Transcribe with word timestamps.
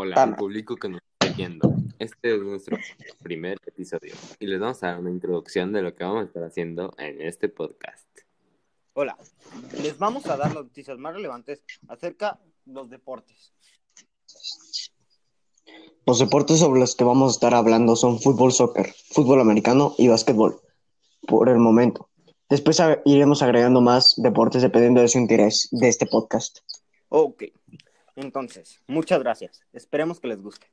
Hola 0.00 0.22
al 0.22 0.36
público 0.36 0.76
que 0.76 0.88
nos 0.88 1.00
está 1.18 1.34
viendo. 1.34 1.74
Este 1.98 2.36
es 2.36 2.40
nuestro 2.40 2.78
primer 3.20 3.58
episodio 3.66 4.14
y 4.38 4.46
les 4.46 4.60
vamos 4.60 4.80
a 4.84 4.92
dar 4.92 5.00
una 5.00 5.10
introducción 5.10 5.72
de 5.72 5.82
lo 5.82 5.92
que 5.96 6.04
vamos 6.04 6.22
a 6.22 6.26
estar 6.26 6.44
haciendo 6.44 6.94
en 6.98 7.20
este 7.20 7.48
podcast. 7.48 8.06
Hola, 8.92 9.18
les 9.82 9.98
vamos 9.98 10.24
a 10.26 10.36
dar 10.36 10.54
las 10.54 10.66
noticias 10.66 10.96
más 10.98 11.14
relevantes 11.14 11.64
acerca 11.88 12.38
de 12.64 12.74
los 12.74 12.88
deportes. 12.88 13.52
Los 16.06 16.20
deportes 16.20 16.60
sobre 16.60 16.78
los 16.78 16.94
que 16.94 17.02
vamos 17.02 17.32
a 17.32 17.34
estar 17.34 17.54
hablando 17.54 17.96
son 17.96 18.20
fútbol, 18.20 18.52
soccer, 18.52 18.94
fútbol 19.10 19.40
americano 19.40 19.96
y 19.98 20.06
básquetbol, 20.06 20.60
por 21.26 21.48
el 21.48 21.58
momento. 21.58 22.08
Después 22.48 22.80
iremos 23.04 23.42
agregando 23.42 23.80
más 23.80 24.14
deportes 24.16 24.62
dependiendo 24.62 25.00
de 25.00 25.08
su 25.08 25.18
interés 25.18 25.66
de 25.72 25.88
este 25.88 26.06
podcast. 26.06 26.58
Ok, 27.08 27.42
entonces, 28.20 28.82
muchas 28.86 29.20
gracias. 29.20 29.62
Esperemos 29.72 30.20
que 30.20 30.28
les 30.28 30.42
guste. 30.42 30.66